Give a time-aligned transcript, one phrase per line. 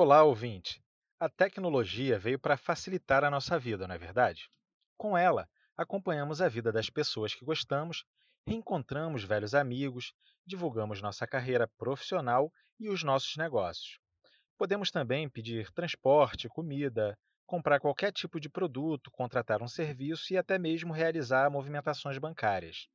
[0.00, 0.80] Olá, ouvinte!
[1.18, 4.48] A tecnologia veio para facilitar a nossa vida, não é verdade?
[4.96, 8.04] Com ela, acompanhamos a vida das pessoas que gostamos,
[8.46, 10.12] reencontramos velhos amigos,
[10.46, 13.98] divulgamos nossa carreira profissional e os nossos negócios.
[14.56, 20.60] Podemos também pedir transporte, comida, comprar qualquer tipo de produto, contratar um serviço e até
[20.60, 22.86] mesmo realizar movimentações bancárias.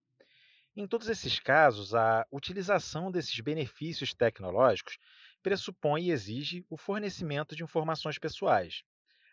[0.73, 4.97] Em todos esses casos, a utilização desses benefícios tecnológicos
[5.43, 8.83] pressupõe e exige o fornecimento de informações pessoais.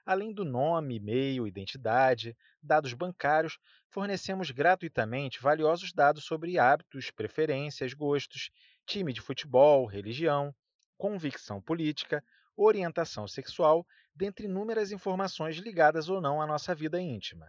[0.04, 8.50] Além do nome, e-mail, identidade, dados bancários, fornecemos gratuitamente valiosos dados sobre hábitos, preferências, gostos,
[8.84, 10.52] time de futebol, religião,
[10.98, 12.24] convicção política,
[12.56, 17.46] orientação sexual, dentre inúmeras informações ligadas ou não à nossa vida íntima.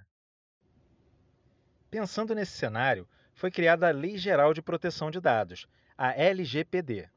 [1.89, 5.67] Pensando nesse cenário, foi criada a Lei Geral de Proteção de Dados,
[5.97, 7.09] a LGPD.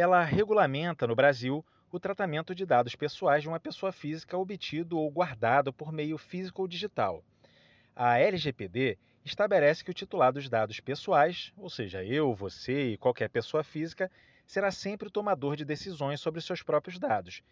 [0.00, 5.10] Ela regulamenta no Brasil o tratamento de dados pessoais de uma pessoa física obtido ou
[5.10, 7.24] guardado por meio físico ou digital.
[7.96, 13.28] A LGPD estabelece que o titular dos dados pessoais, ou seja, eu, você e qualquer
[13.28, 14.08] pessoa física,
[14.46, 17.42] será sempre o tomador de decisões sobre seus próprios dados,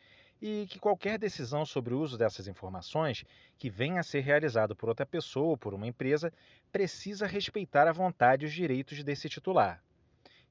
[0.40, 3.24] e que qualquer decisão sobre o uso dessas informações
[3.58, 6.32] que venha a ser realizado por outra pessoa ou por uma empresa
[6.70, 9.82] precisa respeitar a vontade e os direitos desse titular.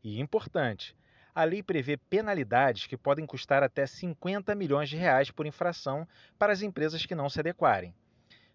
[0.03, 0.93] E importante,
[1.35, 6.07] a lei prevê penalidades que podem custar até 50 milhões de reais por infração
[6.39, 7.93] para as empresas que não se adequarem.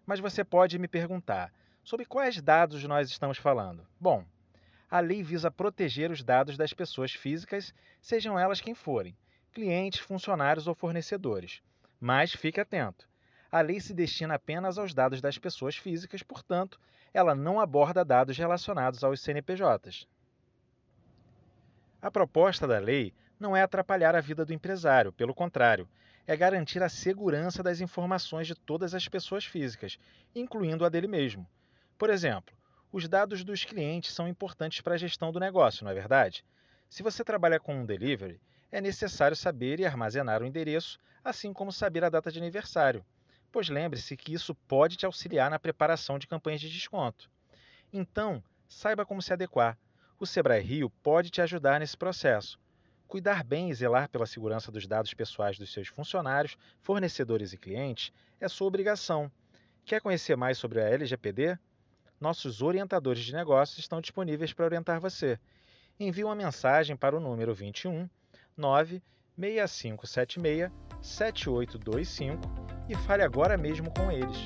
[0.03, 3.85] Mas você pode me perguntar, sobre quais dados nós estamos falando?
[3.99, 4.25] Bom,
[4.89, 7.71] a lei visa proteger os dados das pessoas físicas,
[8.01, 9.15] sejam elas quem forem,
[9.53, 11.61] clientes, funcionários ou fornecedores.
[11.99, 13.07] Mas fique atento.
[13.51, 16.79] A lei se destina apenas aos dados das pessoas físicas, portanto,
[17.13, 20.07] ela não aborda dados relacionados aos CNPJs.
[22.01, 25.87] A proposta da lei não é atrapalhar a vida do empresário, pelo contrário,
[26.25, 29.99] é garantir a segurança das informações de todas as pessoas físicas,
[30.33, 31.47] incluindo a dele mesmo.
[31.99, 32.55] Por exemplo,
[32.91, 36.43] os dados dos clientes são importantes para a gestão do negócio, não é verdade?
[36.89, 38.41] Se você trabalha com um delivery,
[38.71, 43.05] é necessário saber e armazenar o endereço, assim como saber a data de aniversário,
[43.51, 47.29] pois lembre-se que isso pode te auxiliar na preparação de campanhas de desconto.
[47.93, 49.77] Então, saiba como se adequar
[50.21, 52.59] o Sebrae Rio pode te ajudar nesse processo.
[53.07, 58.13] Cuidar bem e zelar pela segurança dos dados pessoais dos seus funcionários, fornecedores e clientes
[58.39, 59.31] é sua obrigação.
[59.83, 61.57] Quer conhecer mais sobre a LGPD?
[62.19, 65.39] Nossos orientadores de negócios estão disponíveis para orientar você.
[65.99, 68.07] Envie uma mensagem para o número 21
[68.55, 70.71] 96576
[71.01, 72.39] 7825
[72.87, 74.37] e fale agora mesmo com eles.